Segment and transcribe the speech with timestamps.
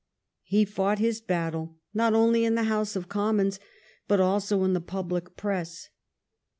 [0.41, 3.59] He fought his battle not only in the House of Commons,
[4.07, 5.89] but also in the public press.